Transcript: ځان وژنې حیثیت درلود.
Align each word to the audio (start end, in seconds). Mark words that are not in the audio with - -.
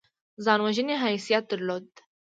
ځان 0.43 0.59
وژنې 0.63 0.95
حیثیت 1.03 1.43
درلود. 1.47 1.87